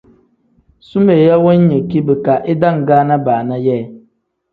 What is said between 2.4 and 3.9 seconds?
idangaana baana yee.